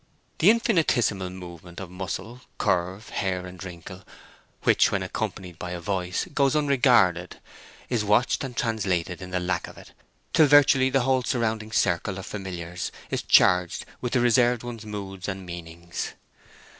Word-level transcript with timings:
The 0.39 0.49
infinitesimal 0.49 1.29
movement 1.29 1.79
of 1.79 1.91
muscle, 1.91 2.41
curve, 2.57 3.09
hair, 3.09 3.45
and 3.45 3.63
wrinkle, 3.63 4.01
which 4.63 4.91
when 4.91 5.03
accompanied 5.03 5.59
by 5.59 5.73
a 5.73 5.79
voice 5.79 6.25
goes 6.33 6.55
unregarded, 6.55 7.39
is 7.87 8.03
watched 8.03 8.43
and 8.43 8.57
translated 8.57 9.21
in 9.21 9.29
the 9.29 9.39
lack 9.39 9.67
of 9.67 9.77
it, 9.77 9.91
till 10.33 10.47
virtually 10.47 10.89
the 10.89 11.01
whole 11.01 11.21
surrounding 11.21 11.71
circle 11.71 12.17
of 12.17 12.25
familiars 12.25 12.91
is 13.11 13.21
charged 13.21 13.85
with 14.01 14.13
the 14.13 14.21
reserved 14.21 14.63
one's 14.63 14.87
moods 14.87 15.27
and 15.27 15.45
meanings. 15.45 16.13